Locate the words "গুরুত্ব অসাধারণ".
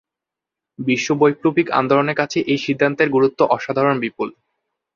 3.09-3.95